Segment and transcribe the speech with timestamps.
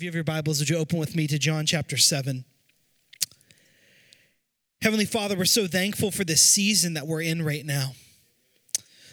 [0.00, 2.46] If you have your Bibles, would you open with me to John chapter 7?
[4.80, 7.92] Heavenly Father, we're so thankful for this season that we're in right now.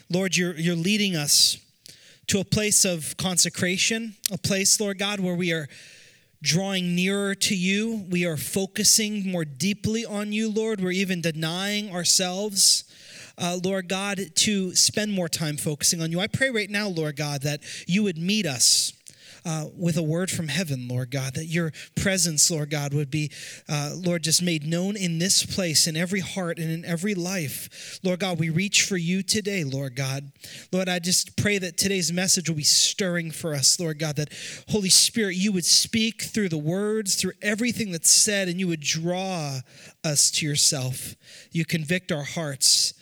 [0.08, 1.58] Lord, you're, you're leading us
[2.28, 5.68] to a place of consecration, a place, Lord God, where we are
[6.40, 8.06] drawing nearer to you.
[8.08, 10.80] We are focusing more deeply on you, Lord.
[10.80, 12.84] We're even denying ourselves,
[13.36, 16.18] uh, Lord God, to spend more time focusing on you.
[16.18, 18.94] I pray right now, Lord God, that you would meet us
[19.44, 23.30] uh, with a word from heaven, Lord God, that your presence, Lord God, would be,
[23.68, 27.98] uh, Lord, just made known in this place, in every heart and in every life.
[28.02, 30.32] Lord God, we reach for you today, Lord God.
[30.72, 34.32] Lord, I just pray that today's message will be stirring for us, Lord God, that
[34.68, 38.80] Holy Spirit, you would speak through the words, through everything that's said, and you would
[38.80, 39.60] draw
[40.04, 41.14] us to yourself.
[41.52, 42.94] You convict our hearts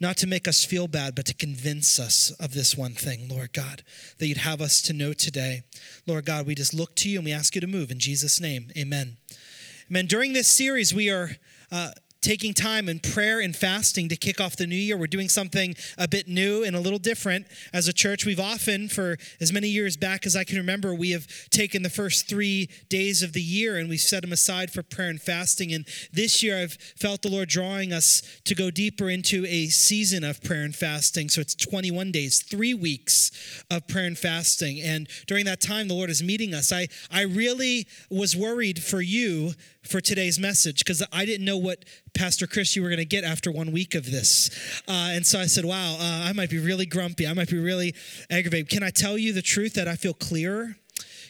[0.00, 3.52] not to make us feel bad, but to convince us of this one thing, Lord
[3.52, 3.82] God,
[4.18, 5.62] that you'd have us to know today.
[6.06, 7.90] Lord God, we just look to you and we ask you to move.
[7.90, 9.16] In Jesus' name, amen.
[9.90, 10.06] Amen.
[10.06, 11.36] During this series, we are.
[11.70, 11.90] Uh,
[12.20, 14.96] taking time in prayer and fasting to kick off the new year.
[14.96, 18.26] We're doing something a bit new and a little different as a church.
[18.26, 21.90] We've often, for as many years back as I can remember, we have taken the
[21.90, 25.72] first three days of the year and we've set them aside for prayer and fasting.
[25.72, 30.24] And this year, I've felt the Lord drawing us to go deeper into a season
[30.24, 31.28] of prayer and fasting.
[31.28, 33.30] So it's 21 days, three weeks
[33.70, 34.80] of prayer and fasting.
[34.80, 36.72] And during that time, the Lord is meeting us.
[36.72, 39.52] I, I really was worried for you
[39.88, 41.84] for today's message because I didn't know what
[42.18, 44.50] Pastor Chris you were going to get after one week of this.
[44.88, 47.28] Uh, and so I said, wow, uh, I might be really grumpy.
[47.28, 47.94] I might be really
[48.28, 48.68] aggravated.
[48.68, 50.74] Can I tell you the truth that I feel clearer?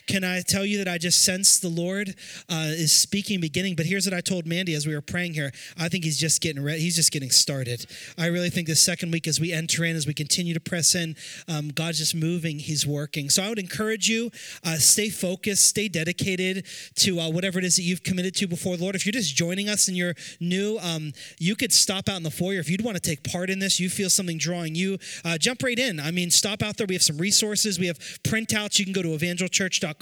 [0.08, 2.14] Can I tell you that I just sense the Lord
[2.48, 3.74] uh, is speaking beginning?
[3.76, 5.52] But here's what I told Mandy as we were praying here.
[5.78, 6.80] I think he's just getting ready.
[6.80, 7.84] He's just getting started.
[8.16, 10.94] I really think the second week, as we enter in, as we continue to press
[10.94, 11.14] in,
[11.46, 12.58] um, God's just moving.
[12.58, 13.28] He's working.
[13.28, 14.30] So I would encourage you,
[14.64, 16.64] uh, stay focused, stay dedicated
[16.96, 18.94] to uh, whatever it is that you've committed to before Lord.
[18.94, 22.30] If you're just joining us and you're new, um, you could stop out in the
[22.30, 22.60] foyer.
[22.60, 25.62] If you'd want to take part in this, you feel something drawing you, uh, jump
[25.62, 26.00] right in.
[26.00, 26.86] I mean, stop out there.
[26.86, 27.78] We have some resources.
[27.78, 28.78] We have printouts.
[28.78, 29.97] You can go to evangelchurch.com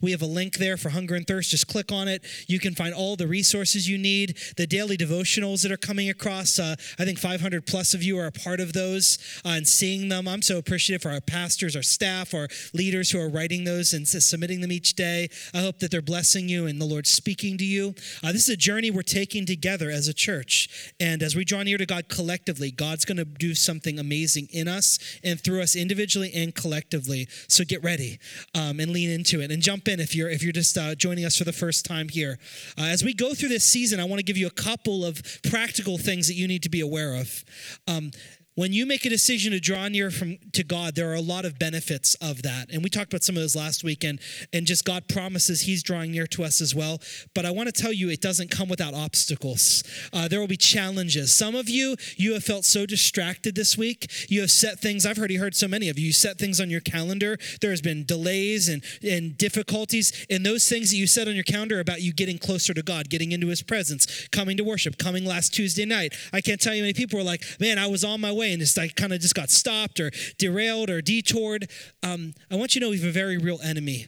[0.00, 1.50] we have a link there for hunger and thirst.
[1.50, 2.24] Just click on it.
[2.46, 4.36] You can find all the resources you need.
[4.56, 6.58] The daily devotionals that are coming across.
[6.58, 10.08] Uh, I think 500 plus of you are a part of those uh, and seeing
[10.08, 10.28] them.
[10.28, 14.06] I'm so appreciative for our pastors, our staff, our leaders who are writing those and
[14.06, 15.28] submitting them each day.
[15.54, 17.94] I hope that they're blessing you and the Lord speaking to you.
[18.22, 20.92] Uh, this is a journey we're taking together as a church.
[20.98, 24.68] And as we draw near to God collectively, God's going to do something amazing in
[24.68, 27.26] us and through us individually and collectively.
[27.48, 28.18] So get ready
[28.54, 31.26] um, and lean into it and jump in if you're if you're just uh, joining
[31.26, 32.38] us for the first time here.
[32.78, 35.22] Uh, as we go through this season, I want to give you a couple of
[35.50, 37.44] practical things that you need to be aware of.
[37.86, 38.12] Um,
[38.56, 41.44] when you make a decision to draw near from to God, there are a lot
[41.44, 42.70] of benefits of that.
[42.72, 44.20] And we talked about some of those last week, and,
[44.52, 47.00] and just God promises He's drawing near to us as well.
[47.34, 49.84] But I want to tell you, it doesn't come without obstacles.
[50.12, 51.32] Uh, there will be challenges.
[51.32, 54.10] Some of you, you have felt so distracted this week.
[54.28, 56.70] You have set things, I've already heard so many of you, you set things on
[56.70, 57.38] your calendar.
[57.60, 60.26] There has been delays and, and difficulties.
[60.28, 63.10] And those things that you set on your calendar about you getting closer to God,
[63.10, 66.14] getting into His presence, coming to worship, coming last Tuesday night.
[66.32, 68.49] I can't tell you many people were like, man, I was on my way way
[68.52, 71.70] and just like kind of just got stopped or derailed or detoured.
[72.02, 74.06] Um, I want you to know we have a very real enemy,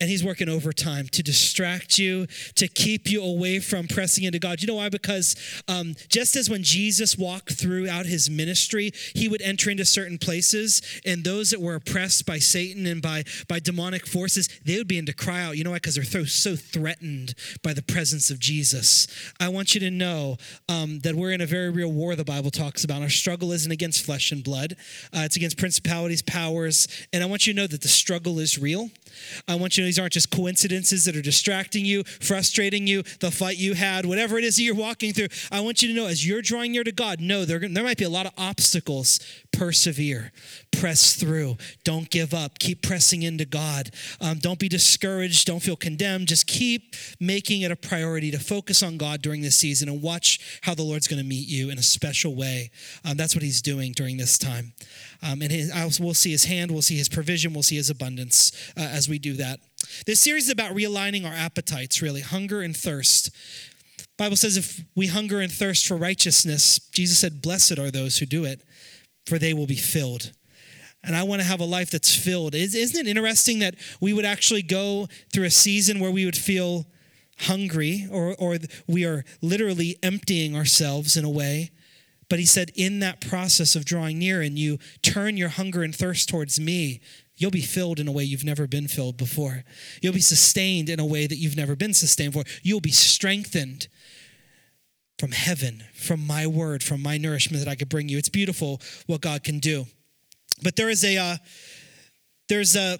[0.00, 4.60] and he's working overtime to distract you, to keep you away from pressing into God.
[4.60, 4.88] You know why?
[4.88, 5.36] Because
[5.68, 10.82] um, just as when Jesus walked throughout his ministry, he would enter into certain places,
[11.04, 15.06] and those that were oppressed by Satan and by by demonic forces, they would begin
[15.06, 15.56] to cry out.
[15.56, 15.76] You know why?
[15.76, 19.06] Because they're so threatened by the presence of Jesus.
[19.40, 20.36] I want you to know
[20.68, 22.16] um, that we're in a very real war.
[22.16, 24.76] The Bible talks about our struggle isn't against flesh and blood,
[25.12, 26.88] uh, it's against principalities, powers.
[27.12, 28.90] And I want you to know that the struggle is real.
[29.48, 33.02] I want you to know these aren't just coincidences that are distracting you, frustrating you,
[33.20, 35.28] the fight you had, whatever it is that you're walking through.
[35.50, 37.98] I want you to know as you're drawing near to God, no, there, there might
[37.98, 39.20] be a lot of obstacles.
[39.52, 40.32] Persevere,
[40.72, 43.90] press through, don't give up, keep pressing into God.
[44.20, 46.28] Um, don't be discouraged, don't feel condemned.
[46.28, 50.60] Just keep making it a priority to focus on God during this season and watch
[50.62, 52.70] how the Lord's going to meet you in a special way.
[53.04, 54.72] Um, that's what He's doing during this time.
[55.22, 58.52] Um, and his, we'll see His hand, we'll see His provision, we'll see His abundance
[58.76, 59.60] uh, as as we do that.
[60.06, 63.30] This series is about realigning our appetites, really, hunger and thirst.
[64.16, 68.24] Bible says if we hunger and thirst for righteousness, Jesus said, Blessed are those who
[68.24, 68.62] do it,
[69.26, 70.32] for they will be filled.
[71.02, 72.54] And I want to have a life that's filled.
[72.54, 76.86] Isn't it interesting that we would actually go through a season where we would feel
[77.40, 81.72] hungry or, or we are literally emptying ourselves in a way?
[82.30, 85.94] But he said, in that process of drawing near and you turn your hunger and
[85.94, 87.02] thirst towards me,
[87.36, 89.64] You'll be filled in a way you've never been filled before.
[90.00, 92.50] You'll be sustained in a way that you've never been sustained before.
[92.62, 93.88] You'll be strengthened
[95.18, 98.18] from heaven, from my word, from my nourishment that I could bring you.
[98.18, 99.86] It's beautiful what God can do.
[100.62, 101.36] But there is a uh,
[102.48, 102.98] there's a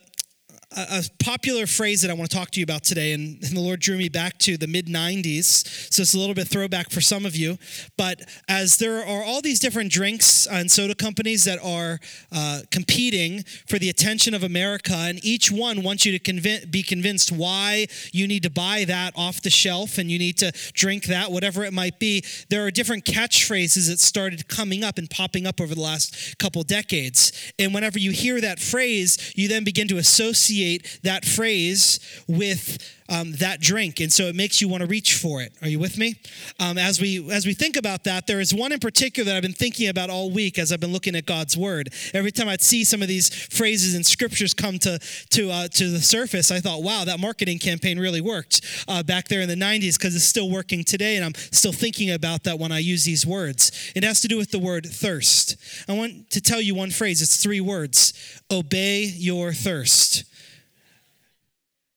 [0.76, 3.60] a, popular phrase that I want to talk to you about today, and, and the
[3.60, 5.92] Lord drew me back to the mid 90s.
[5.92, 7.56] So it's a little bit throwback for some of you.
[7.96, 11.98] But as there are all these different drinks and soda companies that are
[12.30, 16.82] uh, competing for the attention of America, and each one wants you to conv- be
[16.82, 21.04] convinced why you need to buy that off the shelf and you need to drink
[21.04, 25.46] that, whatever it might be, there are different catchphrases that started coming up and popping
[25.46, 27.52] up over the last couple decades.
[27.58, 32.78] And whenever you hear that phrase, you then begin to associate associate that phrase with
[33.08, 35.52] um, that drink, and so it makes you want to reach for it.
[35.60, 36.14] Are you with me?
[36.58, 39.42] Um, as we as we think about that, there is one in particular that I've
[39.42, 41.92] been thinking about all week as I've been looking at God's Word.
[42.14, 44.98] Every time I'd see some of these phrases and scriptures come to
[45.30, 49.28] to uh, to the surface, I thought, "Wow, that marketing campaign really worked uh, back
[49.28, 52.58] there in the '90s," because it's still working today, and I'm still thinking about that
[52.58, 53.92] when I use these words.
[53.94, 55.56] It has to do with the word thirst.
[55.88, 57.20] I want to tell you one phrase.
[57.20, 58.14] It's three words:
[58.50, 60.24] "Obey your thirst."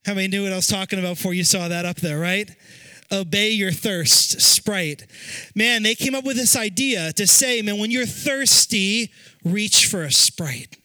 [0.08, 2.50] How many knew what I was talking about before you saw that up there, right?
[3.12, 5.06] Obey your thirst, Sprite.
[5.54, 9.12] Man, they came up with this idea to say, man, when you're thirsty,
[9.44, 10.78] reach for a Sprite.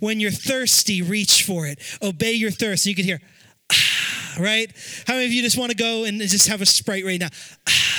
[0.00, 1.78] When you're thirsty, reach for it.
[2.00, 2.86] Obey your thirst.
[2.86, 3.20] You can hear,
[3.70, 4.72] ah, right?
[5.06, 7.28] How many of you just want to go and just have a Sprite right now?
[7.68, 7.94] Ah.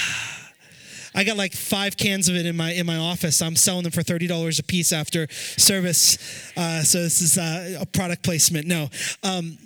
[1.14, 3.42] I got like five cans of it in my in my office.
[3.42, 6.18] I'm selling them for thirty dollars a piece after service.
[6.58, 8.68] Uh, so this is uh, a product placement.
[8.68, 8.90] No,
[9.24, 9.58] um,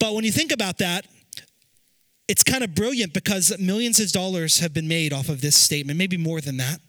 [0.00, 1.06] but when you think about that,
[2.26, 5.98] it's kind of brilliant because millions of dollars have been made off of this statement,
[5.98, 6.80] maybe more than that.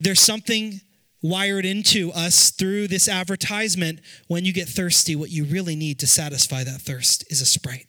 [0.00, 0.80] There's something
[1.22, 4.00] wired into us through this advertisement.
[4.26, 7.86] When you get thirsty, what you really need to satisfy that thirst is a Sprite.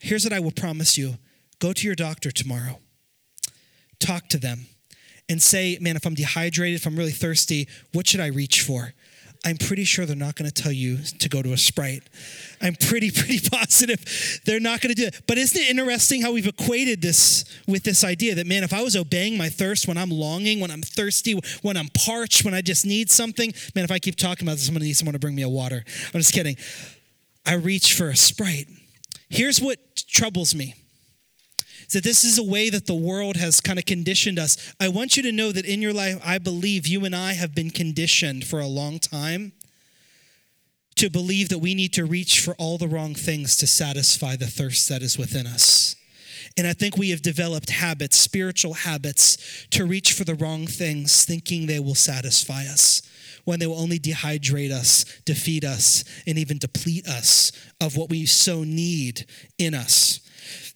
[0.00, 1.16] Here's what I will promise you
[1.58, 2.78] go to your doctor tomorrow,
[3.98, 4.66] talk to them,
[5.28, 8.94] and say, Man, if I'm dehydrated, if I'm really thirsty, what should I reach for?
[9.44, 12.02] I'm pretty sure they're not going to tell you to go to a Sprite.
[12.60, 15.22] I'm pretty, pretty positive they're not going to do it.
[15.26, 18.82] But isn't it interesting how we've equated this with this idea that, man, if I
[18.82, 22.60] was obeying my thirst when I'm longing, when I'm thirsty, when I'm parched, when I
[22.60, 25.14] just need something, man, if I keep talking about this, I'm going to need someone
[25.14, 25.82] to bring me a water.
[26.14, 26.56] I'm just kidding.
[27.46, 28.68] I reach for a Sprite.
[29.30, 29.78] Here's what
[30.08, 30.74] troubles me
[31.90, 34.74] that this is a way that the world has kind of conditioned us.
[34.80, 37.54] I want you to know that in your life, I believe you and I have
[37.54, 39.52] been conditioned for a long time
[40.96, 44.46] to believe that we need to reach for all the wrong things to satisfy the
[44.46, 45.96] thirst that is within us.
[46.58, 51.24] And I think we have developed habits, spiritual habits, to reach for the wrong things,
[51.24, 53.02] thinking they will satisfy us,
[53.44, 58.26] when they will only dehydrate us, defeat us, and even deplete us of what we
[58.26, 59.24] so need
[59.58, 60.20] in us.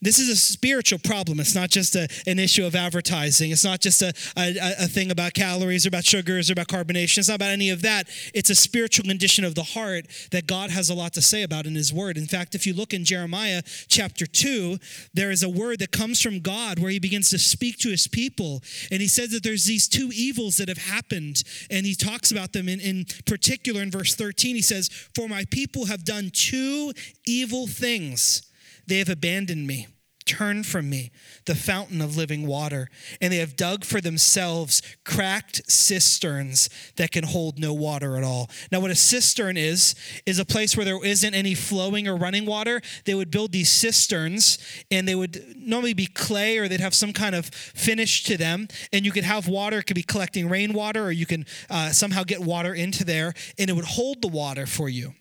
[0.01, 1.41] This is a spiritual problem.
[1.41, 3.51] It's not just a, an issue of advertising.
[3.51, 7.19] It's not just a, a, a thing about calories or about sugars or about carbonation.
[7.19, 8.09] It's not about any of that.
[8.35, 11.67] It's a spiritual condition of the heart that God has a lot to say about
[11.67, 12.17] in His Word.
[12.17, 14.79] In fact, if you look in Jeremiah chapter 2,
[15.13, 18.07] there is a word that comes from God where He begins to speak to His
[18.07, 18.63] people.
[18.91, 21.43] And He says that there's these two evils that have happened.
[21.71, 24.57] And He talks about them in, in particular in verse 13.
[24.57, 26.93] He says, For my people have done two
[27.27, 28.43] evil things.
[28.87, 29.89] They have abandoned me
[30.27, 31.11] Turn from me,
[31.45, 32.89] the fountain of living water.
[33.21, 38.49] And they have dug for themselves cracked cisterns that can hold no water at all.
[38.73, 39.95] Now, what a cistern is,
[40.25, 42.81] is a place where there isn't any flowing or running water.
[43.05, 44.59] They would build these cisterns,
[44.91, 48.69] and they would normally be clay or they'd have some kind of finish to them.
[48.95, 52.25] And you could have water, it could be collecting rainwater, or you can uh, somehow
[52.25, 55.13] get water into there, and it would hold the water for you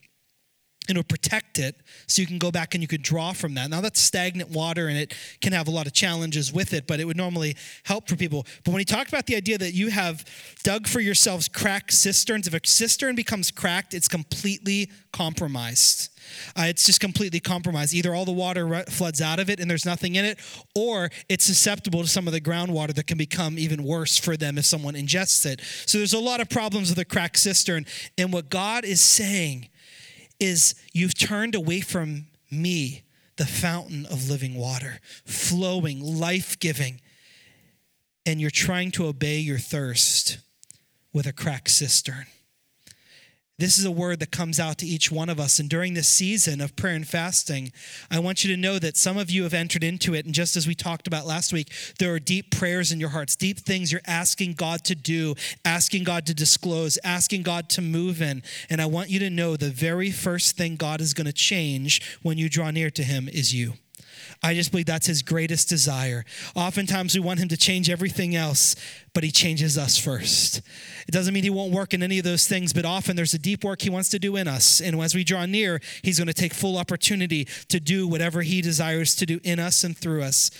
[0.87, 1.75] and it would protect it
[2.07, 3.69] so you can go back and you could draw from that.
[3.69, 6.99] Now that's stagnant water and it can have a lot of challenges with it, but
[6.99, 8.45] it would normally help for people.
[8.63, 10.25] But when he talked about the idea that you have
[10.63, 16.09] dug for yourselves cracked cisterns, if a cistern becomes cracked, it's completely compromised.
[16.57, 17.93] Uh, it's just completely compromised.
[17.93, 20.39] Either all the water floods out of it and there's nothing in it,
[20.75, 24.57] or it's susceptible to some of the groundwater that can become even worse for them
[24.57, 25.61] if someone ingests it.
[25.85, 27.85] So there's a lot of problems with a cracked cistern.
[28.17, 29.69] And what God is saying
[30.43, 33.03] is you've turned away from me,
[33.37, 36.99] the fountain of living water, flowing, life giving,
[38.25, 40.37] and you're trying to obey your thirst
[41.13, 42.25] with a cracked cistern.
[43.59, 45.59] This is a word that comes out to each one of us.
[45.59, 47.71] And during this season of prayer and fasting,
[48.09, 50.25] I want you to know that some of you have entered into it.
[50.25, 53.35] And just as we talked about last week, there are deep prayers in your hearts,
[53.35, 58.23] deep things you're asking God to do, asking God to disclose, asking God to move
[58.23, 58.41] in.
[58.71, 62.17] And I want you to know the very first thing God is going to change
[62.23, 63.73] when you draw near to Him is you.
[64.45, 66.25] I just believe that's his greatest desire.
[66.53, 68.75] Oftentimes we want him to change everything else,
[69.13, 70.57] but he changes us first.
[71.07, 73.39] It doesn't mean he won't work in any of those things, but often there's a
[73.39, 74.81] deep work he wants to do in us.
[74.81, 78.61] And as we draw near, he's going to take full opportunity to do whatever he
[78.61, 80.51] desires to do in us and through us.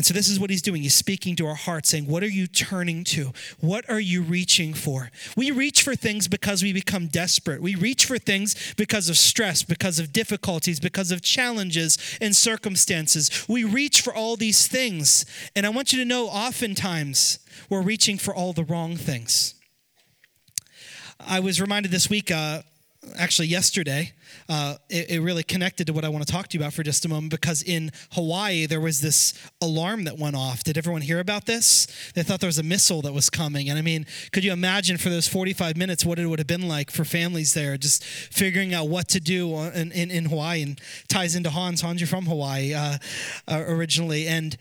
[0.00, 0.80] And so, this is what he's doing.
[0.80, 3.32] He's speaking to our heart, saying, What are you turning to?
[3.60, 5.10] What are you reaching for?
[5.36, 7.60] We reach for things because we become desperate.
[7.60, 13.44] We reach for things because of stress, because of difficulties, because of challenges and circumstances.
[13.46, 15.26] We reach for all these things.
[15.54, 17.38] And I want you to know, oftentimes,
[17.68, 19.54] we're reaching for all the wrong things.
[21.18, 22.62] I was reminded this week, uh,
[23.16, 24.12] actually yesterday,
[24.48, 26.82] uh, it, it, really connected to what I want to talk to you about for
[26.82, 30.64] just a moment because in Hawaii, there was this alarm that went off.
[30.64, 31.86] Did everyone hear about this?
[32.14, 33.68] They thought there was a missile that was coming.
[33.68, 36.68] And I mean, could you imagine for those 45 minutes what it would have been
[36.68, 40.80] like for families there, just figuring out what to do in, in, in Hawaii and
[41.08, 41.80] ties into Hans.
[41.80, 42.98] Hans, you're from Hawaii uh,
[43.48, 44.26] uh, originally.
[44.26, 44.56] And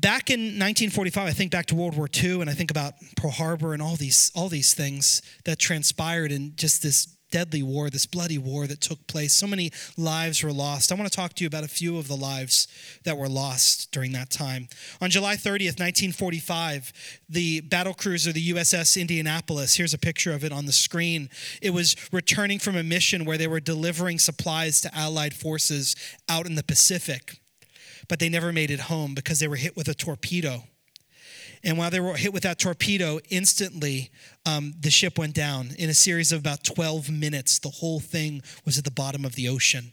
[0.00, 3.32] back in 1945 i think back to world war ii and i think about pearl
[3.32, 8.06] harbor and all these all these things that transpired in just this deadly war this
[8.06, 9.34] bloody war that took place.
[9.34, 10.92] So many lives were lost.
[10.92, 12.68] I want to talk to you about a few of the lives
[13.04, 14.68] that were lost during that time.
[15.00, 16.92] On july 30th 1945
[17.28, 21.28] the battle cruiser the uss indianapolis here's a picture of it on the screen.
[21.62, 25.94] It was returning from a mission where they were delivering supplies to allied forces
[26.28, 27.40] out in the pacific
[28.08, 30.64] but they never made it home because they were hit with a torpedo.
[31.64, 34.10] And while they were hit with that torpedo, instantly
[34.46, 35.70] um, the ship went down.
[35.78, 39.34] In a series of about 12 minutes, the whole thing was at the bottom of
[39.34, 39.92] the ocean.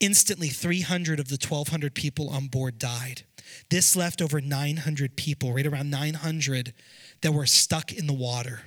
[0.00, 3.22] Instantly, 300 of the 1,200 people on board died.
[3.70, 6.74] This left over 900 people, right around 900,
[7.22, 8.62] that were stuck in the water.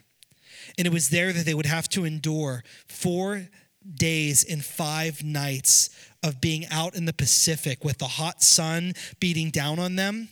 [0.77, 3.47] And it was there that they would have to endure four
[3.95, 5.89] days and five nights
[6.23, 10.29] of being out in the Pacific with the hot sun beating down on them.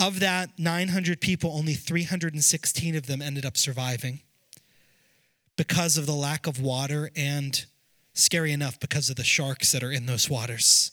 [0.00, 4.20] Of that 900 people, only 316 of them ended up surviving
[5.58, 7.66] because of the lack of water and,
[8.14, 10.92] scary enough, because of the sharks that are in those waters.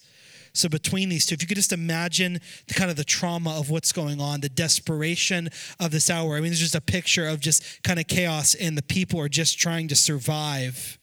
[0.52, 3.70] So between these two, if you could just imagine the kind of the trauma of
[3.70, 5.50] what's going on, the desperation
[5.80, 6.36] of this hour.
[6.36, 9.30] I mean, there's just a picture of just kind of chaos, and the people are
[9.30, 11.00] just trying to survive.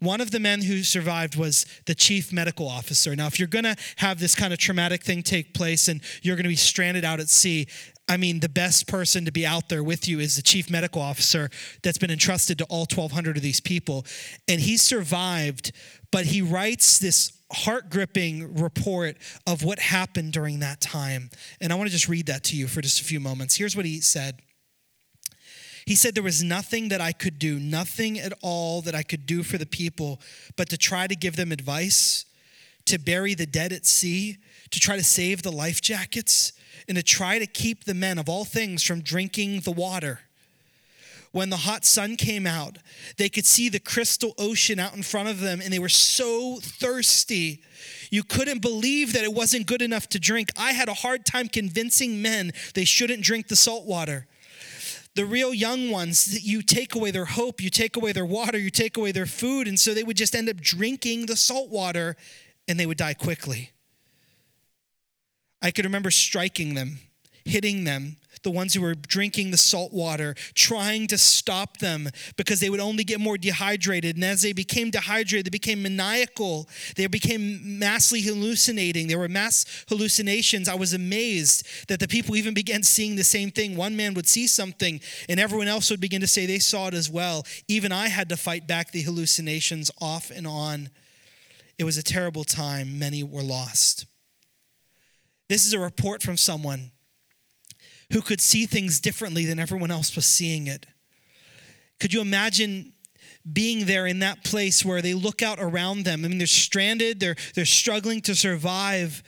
[0.00, 3.14] One of the men who survived was the chief medical officer.
[3.14, 6.36] Now, if you're going to have this kind of traumatic thing take place and you're
[6.36, 7.66] going to be stranded out at sea,
[8.08, 11.00] I mean, the best person to be out there with you is the chief medical
[11.00, 11.48] officer
[11.82, 14.04] that's been entrusted to all 1,200 of these people.
[14.48, 15.70] And he survived,
[16.10, 19.16] but he writes this heart gripping report
[19.46, 21.30] of what happened during that time.
[21.60, 23.56] And I want to just read that to you for just a few moments.
[23.56, 24.40] Here's what he said.
[25.86, 29.26] He said there was nothing that I could do, nothing at all that I could
[29.26, 30.20] do for the people,
[30.56, 32.26] but to try to give them advice,
[32.86, 34.38] to bury the dead at sea,
[34.70, 36.52] to try to save the life jackets,
[36.88, 40.20] and to try to keep the men of all things from drinking the water.
[41.32, 42.78] When the hot sun came out,
[43.16, 46.58] they could see the crystal ocean out in front of them, and they were so
[46.60, 47.62] thirsty.
[48.10, 50.50] You couldn't believe that it wasn't good enough to drink.
[50.56, 54.26] I had a hard time convincing men they shouldn't drink the salt water
[55.20, 58.70] the real young ones, you take away their hope, you take away their water, you
[58.70, 62.16] take away their food, and so they would just end up drinking the salt water
[62.66, 63.72] and they would die quickly.
[65.60, 67.00] I could remember striking them,
[67.44, 72.60] hitting them, the ones who were drinking the salt water, trying to stop them because
[72.60, 74.16] they would only get more dehydrated.
[74.16, 76.68] And as they became dehydrated, they became maniacal.
[76.96, 79.08] They became massively hallucinating.
[79.08, 80.68] There were mass hallucinations.
[80.68, 83.76] I was amazed that the people even began seeing the same thing.
[83.76, 86.94] One man would see something, and everyone else would begin to say they saw it
[86.94, 87.44] as well.
[87.68, 90.90] Even I had to fight back the hallucinations off and on.
[91.78, 92.98] It was a terrible time.
[92.98, 94.06] Many were lost.
[95.48, 96.92] This is a report from someone
[98.12, 100.86] who could see things differently than everyone else was seeing it.
[101.98, 102.92] Could you imagine
[103.50, 106.24] being there in that place where they look out around them?
[106.24, 109.22] I mean, they're stranded, they're, they're struggling to survive,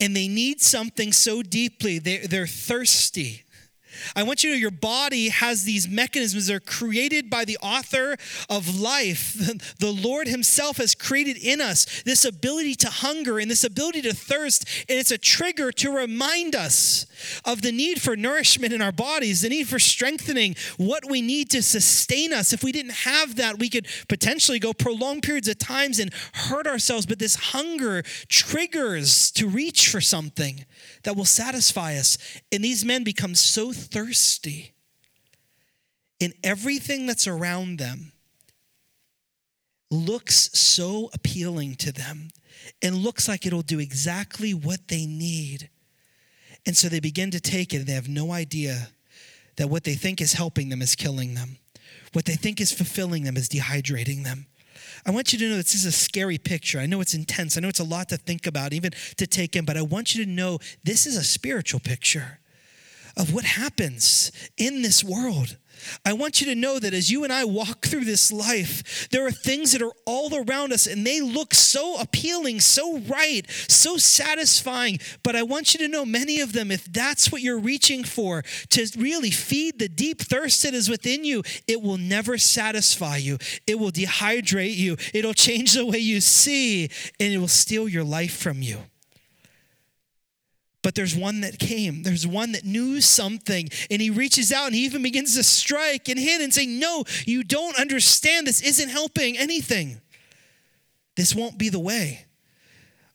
[0.00, 1.98] and they need something so deeply.
[1.98, 3.43] They're, they're thirsty.
[4.16, 7.58] I want you to know your body has these mechanisms that are created by the
[7.62, 8.16] author
[8.48, 9.34] of life.
[9.78, 14.14] The Lord Himself has created in us this ability to hunger and this ability to
[14.14, 14.66] thirst.
[14.88, 17.06] And it's a trigger to remind us
[17.44, 21.50] of the need for nourishment in our bodies, the need for strengthening what we need
[21.50, 22.52] to sustain us.
[22.52, 26.66] If we didn't have that, we could potentially go prolonged periods of times and hurt
[26.66, 27.06] ourselves.
[27.06, 30.64] But this hunger triggers to reach for something
[31.04, 32.18] that will satisfy us.
[32.50, 34.74] And these men become so thirsty
[36.20, 38.12] in everything that's around them
[39.90, 42.30] looks so appealing to them
[42.82, 45.68] and looks like it'll do exactly what they need.
[46.66, 48.88] And so they begin to take it and they have no idea
[49.56, 51.58] that what they think is helping them is killing them.
[52.12, 54.46] What they think is fulfilling them is dehydrating them.
[55.06, 56.78] I want you to know this is a scary picture.
[56.78, 57.56] I know it's intense.
[57.56, 60.14] I know it's a lot to think about, even to take in, but I want
[60.14, 62.38] you to know this is a spiritual picture
[63.16, 65.56] of what happens in this world.
[66.04, 69.26] I want you to know that as you and I walk through this life, there
[69.26, 73.96] are things that are all around us and they look so appealing, so right, so
[73.96, 74.98] satisfying.
[75.22, 78.42] But I want you to know many of them, if that's what you're reaching for,
[78.70, 83.38] to really feed the deep thirst that is within you, it will never satisfy you.
[83.66, 84.96] It will dehydrate you.
[85.12, 86.90] It'll change the way you see
[87.20, 88.78] and it will steal your life from you.
[90.84, 92.02] But there's one that came.
[92.02, 93.70] There's one that knew something.
[93.90, 97.04] And he reaches out and he even begins to strike and hit and say, No,
[97.24, 98.46] you don't understand.
[98.46, 100.02] This isn't helping anything.
[101.16, 102.26] This won't be the way.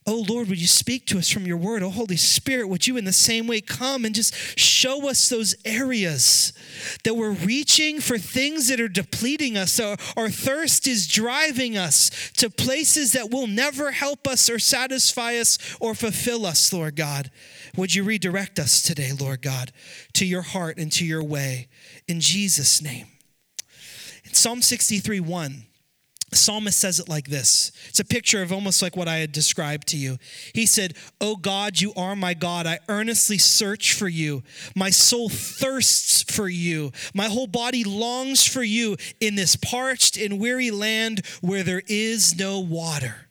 [0.09, 1.83] Oh Lord, would you speak to us from your word?
[1.83, 5.53] Oh Holy Spirit, would you in the same way come and just show us those
[5.65, 6.51] areas
[7.03, 9.79] that we're reaching for things that are depleting us?
[9.79, 15.35] Our, our thirst is driving us to places that will never help us or satisfy
[15.35, 17.29] us or fulfill us, Lord God.
[17.77, 19.71] Would you redirect us today, Lord God,
[20.13, 21.67] to your heart and to your way?
[22.07, 23.05] In Jesus' name.
[24.25, 25.65] In Psalm 63 1,
[26.35, 27.71] psalmist says it like this.
[27.87, 30.17] It's a picture of almost like what i had described to you.
[30.53, 32.67] He said oh god you are my god.
[32.67, 34.43] I earnestly search for you.
[34.75, 36.91] My soul thirsts for you.
[37.13, 42.37] My whole body longs for you in this parched and weary land where there is
[42.37, 43.29] no water.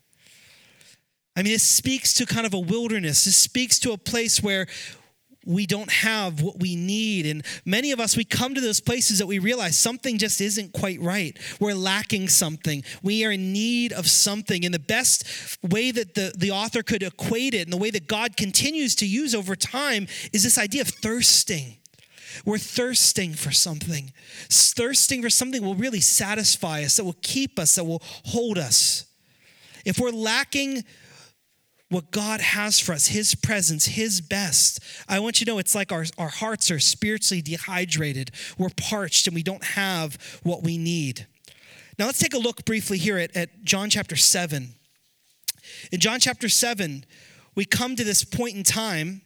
[1.35, 3.23] I mean, this speaks to kind of a wilderness.
[3.23, 4.67] This speaks to a place where
[5.49, 7.25] we don't have what we need.
[7.25, 10.73] And many of us, we come to those places that we realize something just isn't
[10.73, 11.37] quite right.
[11.59, 12.83] We're lacking something.
[13.01, 14.63] We are in need of something.
[14.63, 18.07] And the best way that the, the author could equate it and the way that
[18.07, 21.77] God continues to use over time is this idea of thirsting.
[22.45, 24.13] We're thirsting for something.
[24.49, 29.05] Thirsting for something will really satisfy us, that will keep us, that will hold us.
[29.83, 30.83] If we're lacking
[31.89, 34.79] what God has for us, His presence, His best.
[35.07, 38.31] I want you to know it's like our, our hearts are spiritually dehydrated.
[38.57, 41.25] We're parched and we don't have what we need.
[41.97, 44.75] Now let's take a look briefly here at, at John chapter 7.
[45.91, 47.05] In John chapter 7,
[47.55, 49.21] we come to this point in time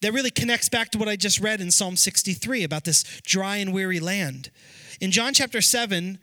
[0.00, 3.56] that really connects back to what I just read in Psalm 63 about this dry
[3.56, 4.50] and weary land.
[5.00, 6.18] In John chapter 7,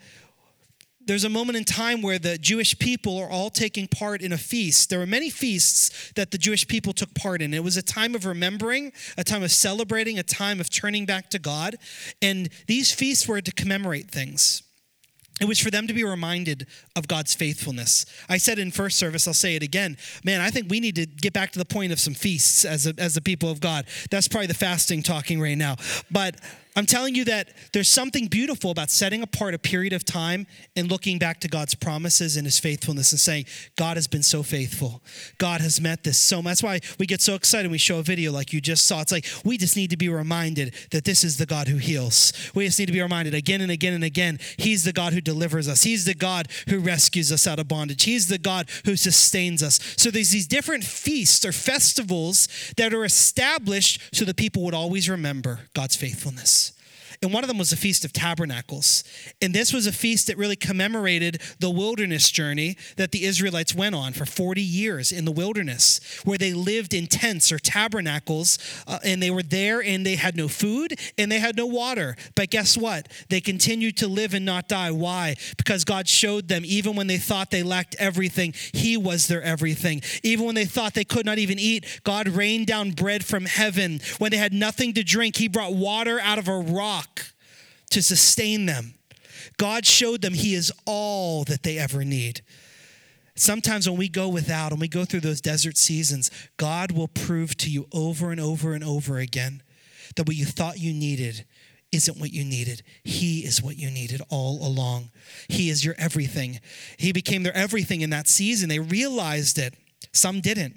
[1.05, 4.37] there's a moment in time where the Jewish people are all taking part in a
[4.37, 4.89] feast.
[4.89, 7.53] There were many feasts that the Jewish people took part in.
[7.53, 11.29] It was a time of remembering, a time of celebrating, a time of turning back
[11.31, 11.75] to God.
[12.21, 14.63] And these feasts were to commemorate things.
[15.41, 18.05] It was for them to be reminded of God's faithfulness.
[18.29, 19.97] I said in first service, I'll say it again.
[20.23, 22.85] Man, I think we need to get back to the point of some feasts as,
[22.85, 23.85] a, as the people of God.
[24.11, 25.77] That's probably the fasting talking right now.
[26.11, 26.35] But
[26.75, 30.89] I'm telling you that there's something beautiful about setting apart a period of time and
[30.89, 35.03] looking back to God's promises and his faithfulness and saying, God has been so faithful.
[35.37, 36.53] God has met this so much.
[36.53, 39.01] That's why we get so excited when we show a video like you just saw.
[39.01, 42.33] It's like we just need to be reminded that this is the God who heals.
[42.55, 44.39] We just need to be reminded again and again and again.
[44.57, 45.83] He's the God who delivers us.
[45.83, 48.03] He's the God who rescues us out of bondage.
[48.03, 49.79] He's the God who sustains us.
[49.97, 55.07] So there's these different feasts or festivals that are established so that people would always
[55.07, 56.62] remember God's faithfulness.
[57.23, 59.05] And one of them was the Feast of Tabernacles.
[59.41, 63.95] And this was a feast that really commemorated the wilderness journey that the Israelites went
[63.95, 68.59] on for 40 years in the wilderness, where they lived in tents or tabernacles.
[68.85, 72.17] Uh, and they were there and they had no food and they had no water.
[72.35, 73.07] But guess what?
[73.29, 74.91] They continued to live and not die.
[74.91, 75.37] Why?
[75.55, 80.01] Because God showed them, even when they thought they lacked everything, He was their everything.
[80.23, 84.01] Even when they thought they could not even eat, God rained down bread from heaven.
[84.17, 87.12] When they had nothing to drink, He brought water out of a rock
[87.91, 88.95] to sustain them.
[89.57, 92.41] God showed them He is all that they ever need.
[93.35, 97.57] Sometimes when we go without and we go through those desert seasons, God will prove
[97.57, 99.63] to you over and over and over again
[100.15, 101.45] that what you thought you needed
[101.91, 102.83] isn't what you needed.
[103.03, 105.11] He is what you needed all along.
[105.47, 106.59] He is your everything.
[106.97, 108.69] He became their everything in that season.
[108.69, 109.75] They realized it.
[110.11, 110.75] Some didn't.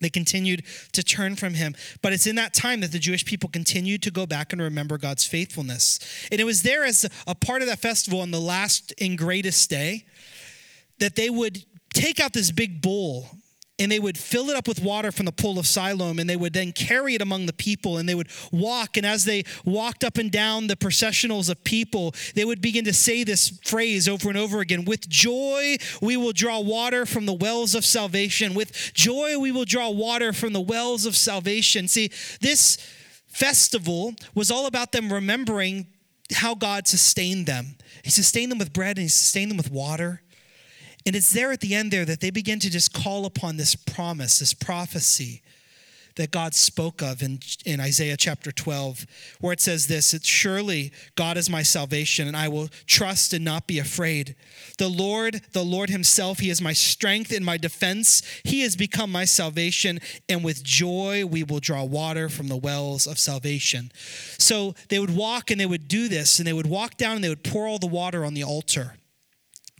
[0.00, 1.74] They continued to turn from him.
[2.02, 4.98] But it's in that time that the Jewish people continued to go back and remember
[4.98, 5.98] God's faithfulness.
[6.30, 9.68] And it was there as a part of that festival on the last and greatest
[9.70, 10.06] day
[10.98, 13.28] that they would take out this big bowl
[13.78, 16.36] and they would fill it up with water from the pool of Siloam, and they
[16.36, 18.96] would then carry it among the people, and they would walk.
[18.96, 22.94] And as they walked up and down the processionals of people, they would begin to
[22.94, 27.34] say this phrase over and over again With joy, we will draw water from the
[27.34, 28.54] wells of salvation.
[28.54, 31.88] With joy, we will draw water from the wells of salvation.
[31.88, 32.10] See,
[32.40, 32.78] this
[33.26, 35.86] festival was all about them remembering
[36.32, 37.76] how God sustained them.
[38.02, 40.22] He sustained them with bread, and He sustained them with water.
[41.06, 43.76] And it's there at the end there that they begin to just call upon this
[43.76, 45.40] promise, this prophecy
[46.16, 49.06] that God spoke of in, in Isaiah chapter 12,
[49.40, 53.44] where it says this It's surely God is my salvation, and I will trust and
[53.44, 54.34] not be afraid.
[54.78, 58.22] The Lord, the Lord Himself, He is my strength and my defense.
[58.44, 63.06] He has become my salvation, and with joy we will draw water from the wells
[63.06, 63.92] of salvation.
[64.38, 67.24] So they would walk and they would do this, and they would walk down and
[67.24, 68.94] they would pour all the water on the altar.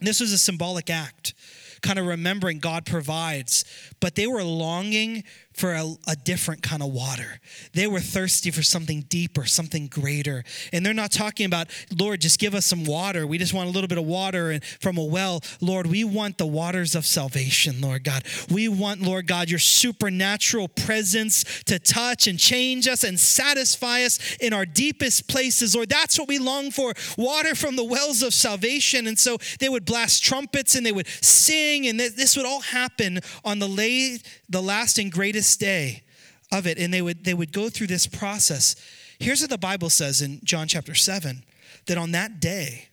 [0.00, 1.32] This was a symbolic act,
[1.80, 3.64] kind of remembering God provides,
[4.00, 5.24] but they were longing
[5.56, 7.40] for a, a, different kind of water.
[7.72, 10.44] They were thirsty for something deeper, something greater.
[10.70, 13.26] And they're not talking about, Lord, just give us some water.
[13.26, 15.40] We just want a little bit of water and from a well.
[15.62, 18.24] Lord, we want the waters of salvation, Lord God.
[18.50, 24.36] We want, Lord God, your supernatural presence to touch and change us and satisfy us
[24.40, 25.74] in our deepest places.
[25.74, 29.06] Lord, that's what we long for water from the wells of salvation.
[29.06, 33.20] And so they would blast trumpets and they would sing, and this would all happen
[33.42, 34.18] on the, lay,
[34.50, 36.02] the last and greatest day
[36.50, 38.74] of it and they would they would go through this process.
[39.18, 41.44] Here's what the bible says in john chapter 7
[41.86, 42.88] that on that day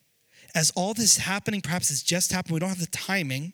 [0.55, 3.53] as all this is happening perhaps it's just happened we don't have the timing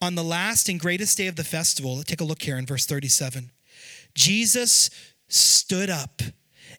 [0.00, 2.86] on the last and greatest day of the festival take a look here in verse
[2.86, 3.52] 37
[4.14, 4.90] jesus
[5.28, 6.22] stood up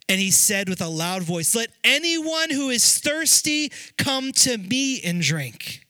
[0.09, 5.01] and he said with a loud voice let anyone who is thirsty come to me
[5.01, 5.85] and drink.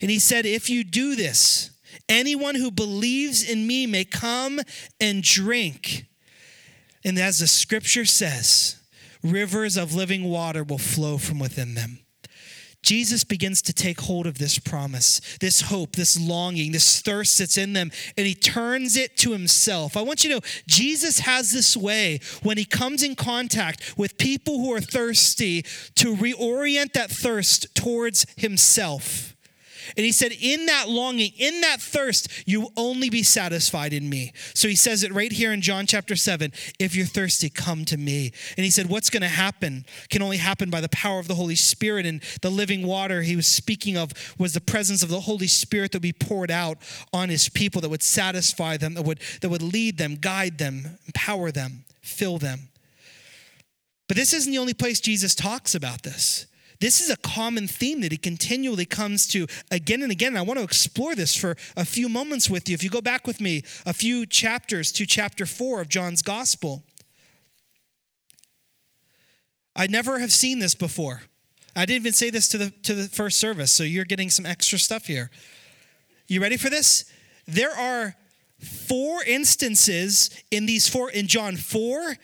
[0.00, 1.70] And he said if you do this
[2.08, 4.60] Anyone who believes in me may come
[5.00, 6.06] and drink.
[7.04, 8.80] And as the scripture says,
[9.22, 12.00] rivers of living water will flow from within them.
[12.82, 17.58] Jesus begins to take hold of this promise, this hope, this longing, this thirst that's
[17.58, 19.96] in them, and he turns it to himself.
[19.96, 24.18] I want you to know Jesus has this way when he comes in contact with
[24.18, 25.62] people who are thirsty
[25.96, 29.35] to reorient that thirst towards himself.
[29.96, 34.32] And he said, In that longing, in that thirst, you only be satisfied in me.
[34.54, 37.96] So he says it right here in John chapter 7 If you're thirsty, come to
[37.96, 38.32] me.
[38.56, 41.34] And he said, What's going to happen can only happen by the power of the
[41.34, 42.06] Holy Spirit.
[42.06, 45.92] And the living water he was speaking of was the presence of the Holy Spirit
[45.92, 46.78] that would be poured out
[47.12, 50.98] on his people that would satisfy them, that would, that would lead them, guide them,
[51.06, 52.68] empower them, fill them.
[54.08, 56.46] But this isn't the only place Jesus talks about this.
[56.80, 60.28] This is a common theme that he continually comes to again and again.
[60.28, 62.74] And I want to explore this for a few moments with you.
[62.74, 66.84] If you go back with me a few chapters to chapter 4 of John's gospel,
[69.74, 71.22] I never have seen this before.
[71.74, 74.46] I didn't even say this to the to the first service, so you're getting some
[74.46, 75.30] extra stuff here.
[76.26, 77.04] You ready for this?
[77.46, 78.16] There are
[78.58, 82.16] four instances in these four in John 4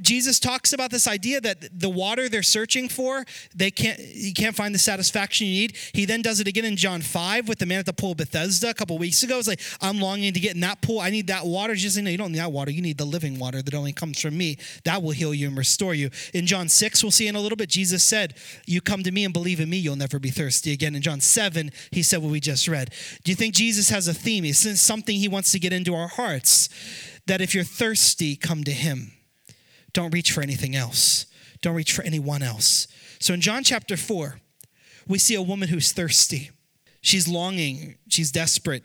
[0.00, 3.24] Jesus talks about this idea that the water they're searching for
[3.54, 5.76] they can't you can't find the satisfaction you need.
[5.92, 8.18] He then does it again in John 5 with the man at the pool of
[8.18, 9.38] Bethesda a couple weeks ago.
[9.38, 11.00] It's like I'm longing to get in that pool.
[11.00, 11.74] I need that water.
[11.74, 12.70] Jesus no you don't need that water.
[12.70, 14.56] You need the living water that only comes from me.
[14.84, 16.10] That will heal you and restore you.
[16.32, 18.34] In John 6 we'll see in a little bit Jesus said
[18.66, 20.94] you come to me and believe in me you'll never be thirsty again.
[20.94, 22.92] In John 7 he said what we just read.
[23.24, 24.44] Do you think Jesus has a theme?
[24.44, 26.68] Is something he wants to get into our hearts?
[27.26, 29.15] That if you're thirsty, come to him.
[29.96, 31.24] Don't reach for anything else.
[31.62, 32.86] Don't reach for anyone else.
[33.18, 34.38] So in John chapter 4,
[35.08, 36.50] we see a woman who's thirsty.
[37.00, 38.84] She's longing, she's desperate,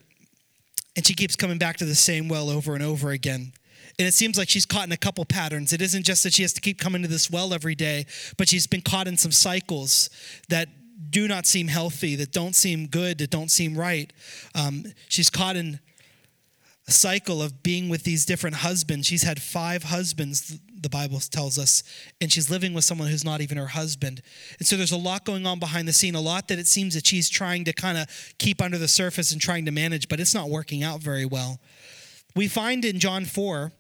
[0.96, 3.52] and she keeps coming back to the same well over and over again.
[4.00, 5.74] And it seems like she's caught in a couple patterns.
[5.74, 8.06] It isn't just that she has to keep coming to this well every day,
[8.38, 10.10] but she's been caught in some cycles
[10.48, 10.70] that
[11.10, 14.14] do not seem healthy, that don't seem good, that don't seem right.
[14.56, 15.82] Um, she's caught in
[16.88, 19.08] a cycle of being with these different husbands.
[19.08, 21.84] She's had five husbands, the Bible tells us,
[22.20, 24.22] and she's living with someone who's not even her husband.
[24.58, 26.96] And so there's a lot going on behind the scene, a lot that it seems
[26.96, 30.20] that she's trying to kind of keep under the surface and trying to manage, but
[30.20, 31.60] it's not working out very well.
[32.36, 33.72] We find in John 4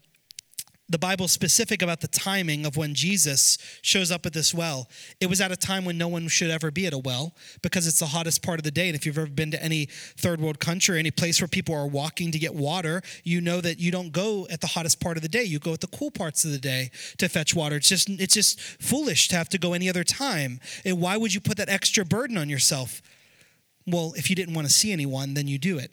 [0.92, 4.90] the Bible's specific about the timing of when Jesus shows up at this well.
[5.22, 7.88] It was at a time when no one should ever be at a well because
[7.88, 8.88] it's the hottest part of the day.
[8.88, 11.88] And if you've ever been to any third world country, any place where people are
[11.88, 15.24] walking to get water, you know that you don't go at the hottest part of
[15.24, 15.44] the day.
[15.44, 17.78] You go at the cool parts of the day to fetch water.
[17.78, 20.60] It's just it's just foolish to have to go any other time.
[20.84, 23.02] And why would you put that extra burden on yourself?
[23.88, 25.92] Well, if you didn't want to see anyone, then you do it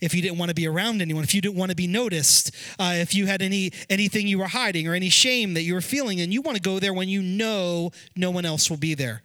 [0.00, 2.54] if you didn't want to be around anyone, if you didn't want to be noticed,
[2.78, 5.80] uh, if you had any anything you were hiding or any shame that you were
[5.80, 8.94] feeling, and you want to go there when you know no one else will be
[8.94, 9.22] there.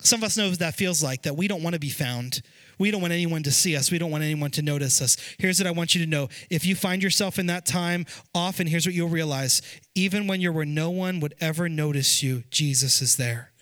[0.00, 2.42] Some of us know what that feels like, that we don't want to be found.
[2.78, 3.90] We don't want anyone to see us.
[3.90, 5.16] We don't want anyone to notice us.
[5.38, 6.28] Here's what I want you to know.
[6.50, 9.62] If you find yourself in that time, often here's what you'll realize.
[9.94, 13.52] Even when you're where no one would ever notice you, Jesus is there.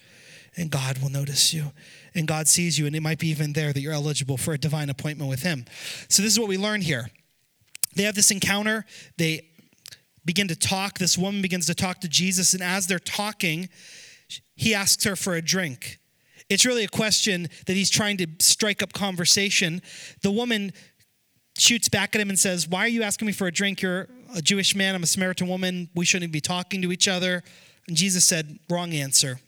[0.57, 1.72] And God will notice you
[2.14, 4.59] and God sees you, and it might be even there that you're eligible for a
[4.59, 5.64] divine appointment with Him.
[6.09, 7.11] So, this is what we learn here.
[7.96, 8.85] They have this encounter,
[9.18, 9.48] they
[10.24, 10.98] begin to talk.
[10.98, 13.68] This woman begins to talk to Jesus, and as they're talking,
[14.57, 15.98] he asks her for a drink.
[16.48, 19.83] It's really a question that he's trying to strike up conversation.
[20.22, 20.72] The woman
[21.59, 23.83] shoots back at him and says, Why are you asking me for a drink?
[23.83, 25.88] You're a Jewish man, I'm a Samaritan woman.
[25.94, 27.42] We shouldn't be talking to each other.
[27.88, 29.40] And Jesus said, Wrong answer.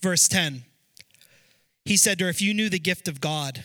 [0.00, 0.64] Verse 10
[1.84, 3.64] he said to her, If you knew the gift of God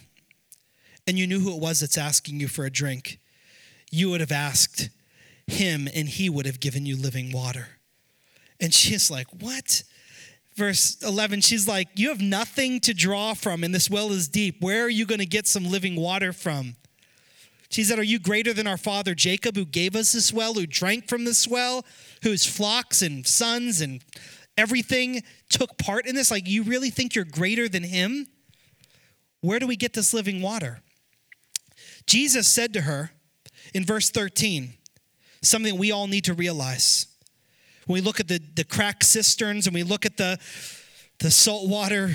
[1.08, 3.20] and you knew who it was that's asking you for a drink,
[3.92, 4.90] you would have asked
[5.48, 7.68] him and he would have given you living water.
[8.60, 9.84] And she's like, What?
[10.56, 14.62] Verse 11, she's like, You have nothing to draw from, and this well is deep.
[14.62, 16.76] Where are you going to get some living water from?
[17.70, 20.68] She said, Are you greater than our father Jacob, who gave us this well, who
[20.68, 21.86] drank from this well,
[22.24, 24.02] whose flocks and sons and
[24.58, 26.32] everything took part in this?
[26.32, 28.28] Like, you really think you're greater than him?
[29.42, 30.82] Where do we get this living water?
[32.06, 33.12] Jesus said to her
[33.74, 34.74] in verse 13
[35.42, 37.08] something we all need to realize.
[37.86, 40.38] When we look at the, the cracked cisterns and we look at the,
[41.20, 42.12] the saltwater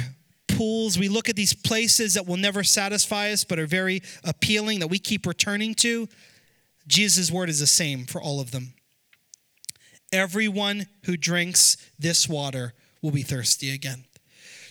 [0.49, 4.81] pools, we look at these places that will never satisfy us but are very appealing
[4.81, 6.09] that we keep returning to,
[6.87, 8.75] Jesus' word is the same for all of them.
[10.12, 14.05] Everyone who drinks this water will be thirsty again.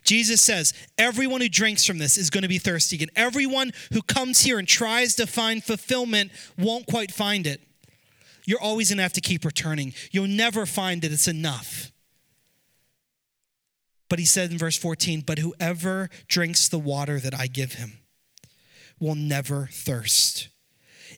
[0.04, 3.10] Jesus says, everyone who drinks from this is going to be thirsty again.
[3.16, 7.62] Everyone who comes here and tries to find fulfillment won't quite find it.
[8.46, 9.94] You're always going to have to keep returning.
[10.12, 11.92] You'll never find that it's enough.
[14.10, 18.00] But he said in verse 14, But whoever drinks the water that I give him
[19.00, 20.50] will never thirst.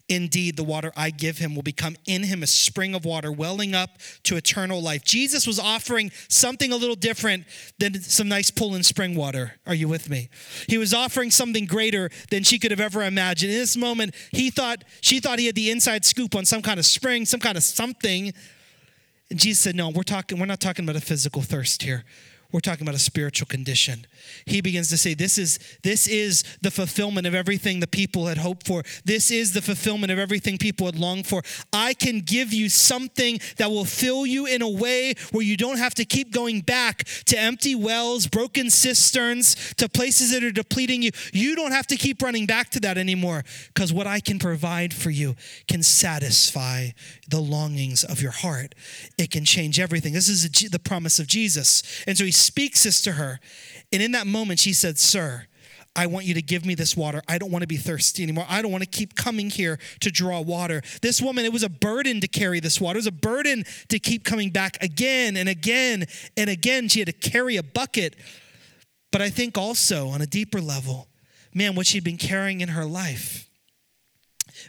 [0.10, 3.74] Indeed, the water I give him will become in him a spring of water welling
[3.74, 3.92] up
[4.24, 5.04] to eternal life.
[5.04, 7.46] Jesus was offering something a little different
[7.80, 9.54] than some nice pool and spring water.
[9.66, 10.30] Are you with me?
[10.68, 13.52] He was offering something greater than she could have ever imagined.
[13.52, 16.80] In this moment, he thought she thought he had the inside scoop on some kind
[16.80, 18.34] of spring, some kind of something.
[19.30, 22.06] And Jesus said, "No, we're talking we're not talking about a physical thirst here.
[22.52, 24.06] We're talking about a spiritual condition.
[24.46, 28.38] He begins to say, This is, this is the fulfillment of everything the people had
[28.38, 28.84] hoped for.
[29.04, 31.42] This is the fulfillment of everything people had longed for.
[31.74, 35.78] I can give you something that will fill you in a way where you don't
[35.78, 41.02] have to keep going back to empty wells, broken cisterns, to places that are depleting
[41.02, 41.12] you.
[41.34, 44.94] You don't have to keep running back to that anymore because what I can provide
[44.94, 45.36] for you
[45.68, 46.90] can satisfy
[47.28, 48.76] the longings of your heart.
[49.18, 50.14] It can change everything.
[50.14, 52.04] This is the promise of Jesus.
[52.08, 53.40] And so he speaks this to her.
[53.92, 55.48] And in that moment, she said, Sir,
[55.96, 57.22] I want you to give me this water.
[57.28, 58.46] I don't want to be thirsty anymore.
[58.50, 60.82] I don't want to keep coming here to draw water.
[61.02, 62.98] This woman, it was a burden to carry this water.
[62.98, 66.90] It was a burden to keep coming back again and again and again.
[66.90, 68.18] She had to carry a bucket.
[69.12, 71.08] But I think also on a deeper level,
[71.54, 73.45] man, what she'd been carrying in her life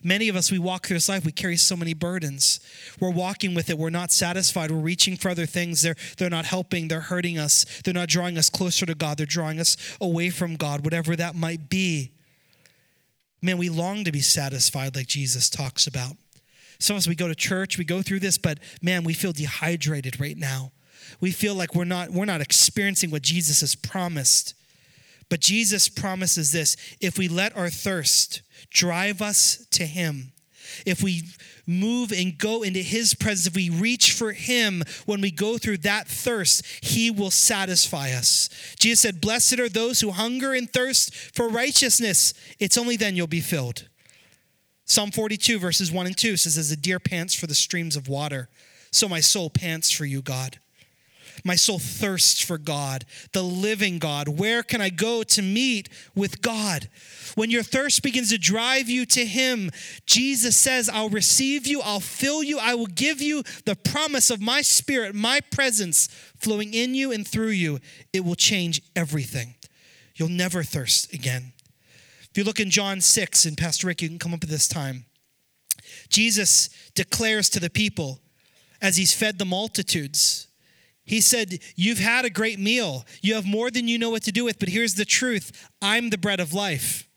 [0.02, 2.60] Many of us, we walk through this life, we carry so many burdens.
[3.00, 3.78] We're walking with it.
[3.78, 4.70] We're not satisfied.
[4.70, 5.82] We're reaching for other things.
[5.82, 6.88] They're, they're not helping.
[6.88, 7.64] They're hurting us.
[7.84, 9.18] They're not drawing us closer to God.
[9.18, 12.12] They're drawing us away from God, whatever that might be.
[13.42, 16.16] Man, we long to be satisfied like Jesus talks about.
[16.78, 19.32] Some of us, we go to church, we go through this, but man, we feel
[19.32, 20.72] dehydrated right now.
[21.20, 24.54] We feel like we're not, we're not experiencing what Jesus has promised.
[25.28, 30.32] But Jesus promises this if we let our thirst drive us to Him,
[30.84, 31.22] if we
[31.66, 35.78] move and go into His presence, if we reach for Him when we go through
[35.78, 38.48] that thirst, He will satisfy us.
[38.78, 42.34] Jesus said, Blessed are those who hunger and thirst for righteousness.
[42.58, 43.88] It's only then you'll be filled.
[44.84, 48.08] Psalm 42, verses 1 and 2 says, As the deer pants for the streams of
[48.08, 48.48] water,
[48.92, 50.60] so my soul pants for you, God.
[51.46, 54.26] My soul thirsts for God, the living God.
[54.26, 56.88] Where can I go to meet with God?
[57.36, 59.70] When your thirst begins to drive you to Him,
[60.06, 64.40] Jesus says, I'll receive you, I'll fill you, I will give you the promise of
[64.40, 67.78] my spirit, my presence flowing in you and through you.
[68.12, 69.54] It will change everything.
[70.16, 71.52] You'll never thirst again.
[72.28, 74.66] If you look in John 6, and Pastor Rick, you can come up at this
[74.66, 75.04] time.
[76.08, 78.18] Jesus declares to the people
[78.82, 80.45] as he's fed the multitudes,
[81.06, 83.06] he said, You've had a great meal.
[83.22, 86.10] You have more than you know what to do with, but here's the truth I'm
[86.10, 87.08] the bread of life.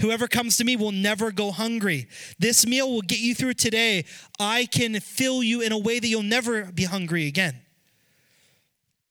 [0.00, 2.08] Whoever comes to me will never go hungry.
[2.38, 4.04] This meal will get you through today.
[4.40, 7.60] I can fill you in a way that you'll never be hungry again.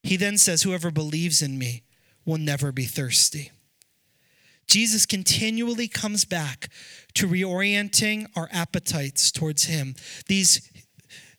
[0.01, 1.83] He then says, Whoever believes in me
[2.25, 3.51] will never be thirsty.
[4.67, 6.69] Jesus continually comes back
[7.15, 9.95] to reorienting our appetites towards Him.
[10.27, 10.69] These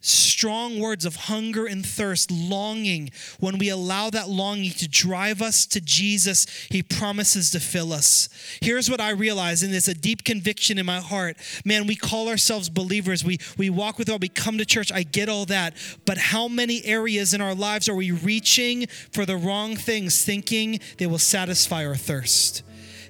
[0.05, 5.65] strong words of hunger and thirst, longing, when we allow that longing to drive us
[5.67, 8.29] to Jesus, He promises to fill us.
[8.61, 11.37] Here's what I realize, and it's a deep conviction in my heart.
[11.65, 13.25] Man, we call ourselves believers.
[13.25, 14.93] We, we walk with God, we come to church.
[14.93, 15.75] I get all that.
[16.05, 20.81] But how many areas in our lives are we reaching for the wrong things, thinking
[20.99, 22.63] they will satisfy our thirst?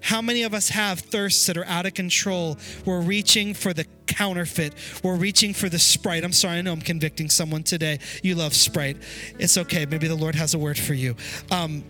[0.04, 2.58] How many of us have thirsts that are out of control?
[2.84, 4.74] We're reaching for the counterfeit.
[5.02, 6.24] We're reaching for the Sprite.
[6.24, 8.00] I'm sorry, I know I'm convicting someone today.
[8.22, 8.98] You love Sprite.
[9.38, 9.86] It's okay.
[9.86, 11.16] Maybe the Lord has a word for you.
[11.50, 11.84] Um,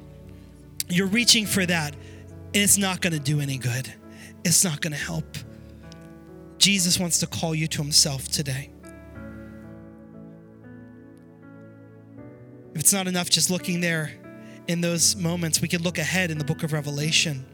[0.89, 3.93] you're reaching for that, and it's not going to do any good.
[4.45, 5.27] It's not going to help.
[6.59, 8.71] Jesus wants to call you to himself today.
[12.75, 14.13] If it's not enough just looking there
[14.69, 17.45] in those moments, we could look ahead in the book of Revelation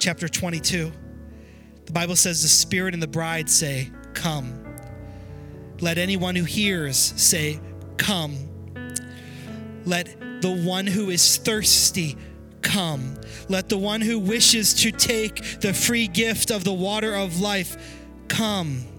[0.00, 0.90] chapter 22.
[1.84, 4.64] The Bible says, The Spirit and the bride say, Come.
[5.80, 7.60] Let anyone who hears say,
[7.98, 8.48] Come.
[9.84, 12.16] Let the one who is thirsty
[12.62, 13.16] come.
[13.48, 17.98] Let the one who wishes to take the free gift of the water of life
[18.28, 18.89] come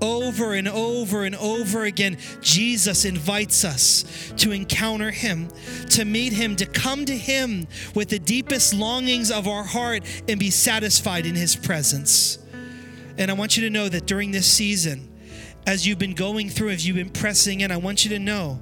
[0.00, 5.48] over and over and over again, Jesus invites us to encounter Him,
[5.90, 10.38] to meet Him, to come to Him with the deepest longings of our heart and
[10.38, 12.38] be satisfied in His presence.
[13.18, 15.08] And I want you to know that during this season,
[15.66, 18.60] as you've been going through, as you've been pressing in, I want you to know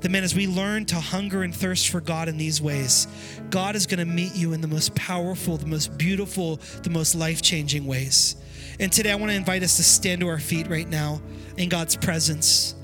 [0.00, 3.06] that, man, as we learn to hunger and thirst for God in these ways,
[3.50, 7.14] God is going to meet you in the most powerful, the most beautiful, the most
[7.14, 8.36] life changing ways.
[8.80, 11.20] And today I want to invite us to stand to our feet right now
[11.58, 12.74] in God's presence.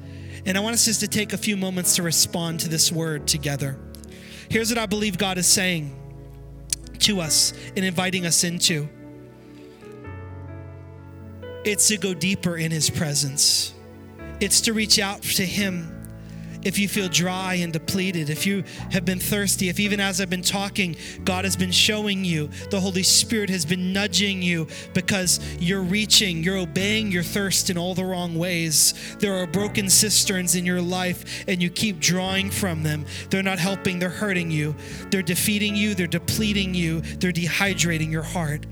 [0.45, 3.27] And I want us just to take a few moments to respond to this word
[3.27, 3.79] together.
[4.51, 5.99] Here's what I believe God is saying
[6.99, 8.89] to us and inviting us into
[11.65, 13.73] it's to go deeper in His presence,
[14.39, 15.96] it's to reach out to Him
[16.67, 20.29] if you feel dry and depleted, if you have been thirsty, if even as I've
[20.29, 25.39] been talking, God has been showing you, the Holy Spirit has been nudging you because
[25.61, 29.17] you're reaching, you're obeying your thirst in all the wrong ways.
[29.21, 33.07] There are broken cisterns in your life and you keep drawing from them.
[33.31, 34.75] They're not helping, they're hurting you.
[35.11, 38.67] They're defeating you, they're depleting you, they're dehydrating your heart.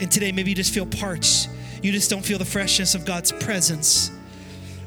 [0.00, 1.50] And today, maybe you just feel parched.
[1.82, 4.10] You just don't feel the freshness of God's presence.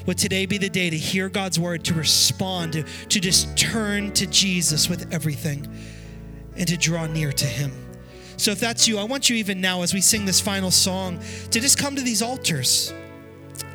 [0.10, 4.12] Would today be the day to hear God's word, to respond, to, to just turn
[4.13, 5.67] to Jesus with everything
[6.58, 7.72] and to draw near to Him?
[8.36, 11.19] So if that's you, I want you even now as we sing this final song
[11.52, 12.91] to just come to these altars.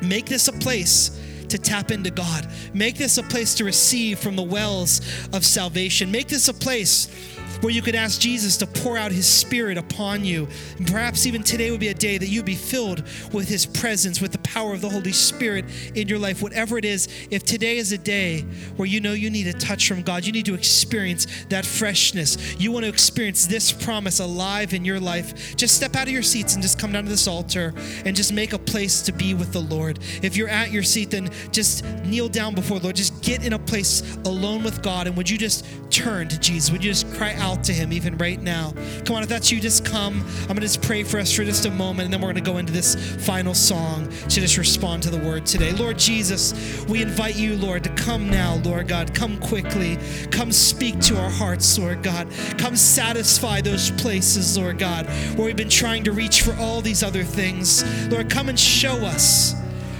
[0.01, 1.17] Make this a place
[1.47, 2.51] to tap into God.
[2.73, 4.99] Make this a place to receive from the wells
[5.31, 6.11] of salvation.
[6.11, 10.23] Make this a place where you could ask Jesus to pour out his spirit upon
[10.23, 10.47] you.
[10.77, 14.21] And perhaps even today would be a day that you'd be filled with his presence,
[14.21, 15.65] with the power of the Holy Spirit
[15.95, 16.41] in your life.
[16.41, 18.41] Whatever it is, if today is a day
[18.75, 22.55] where you know you need a touch from God, you need to experience that freshness,
[22.59, 26.23] you want to experience this promise alive in your life, just step out of your
[26.23, 27.73] seats and just come down to this altar
[28.05, 29.99] and just make a place to be with the Lord.
[30.21, 32.95] If you're at your seat, then just kneel down before the Lord.
[32.95, 35.07] Just get in a place alone with God.
[35.07, 36.71] And would you just turn to Jesus?
[36.71, 37.65] Would you just cry out?
[37.65, 38.73] to Him even right now.
[39.05, 40.23] Come on, if that's you, just come.
[40.41, 42.43] I'm going to just pray for us for just a moment, and then we're going
[42.43, 45.71] to go into this final song to just respond to the word today.
[45.73, 49.13] Lord Jesus, we invite you, Lord, to come now, Lord God.
[49.13, 49.97] Come quickly.
[50.31, 52.29] Come speak to our hearts, Lord God.
[52.57, 57.03] Come satisfy those places, Lord God, where we've been trying to reach for all these
[57.03, 57.83] other things.
[58.09, 59.55] Lord, come and show us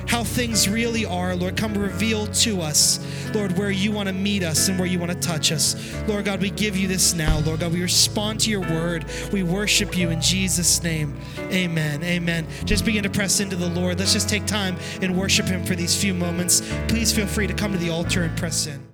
[0.08, 1.36] how things really are.
[1.36, 3.00] Lord, come reveal to us,
[3.34, 5.76] Lord, where you want to meet us and where you want to touch us.
[6.08, 7.40] Lord God, we give you this now.
[7.40, 9.06] Lord God, we respond to your word.
[9.32, 11.18] We worship you in Jesus' name.
[11.52, 12.04] Amen.
[12.04, 12.48] Amen.
[12.66, 14.00] Just begin to press into the Lord.
[14.00, 16.62] Let's just take time and worship him for these few moments.
[16.88, 18.85] Please feel free to come to the altar and press in.